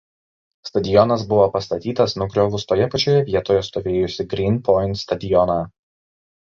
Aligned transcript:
Stadionas 0.69 1.25
buvo 1.33 1.43
pastatytas 1.57 2.17
nugriovus 2.23 2.67
toje 2.73 2.89
pačioje 2.97 3.23
vietoje 3.31 3.67
stovėjusį 3.71 4.27
"Green 4.35 4.63
Point" 4.71 5.03
stadioną. 5.07 5.63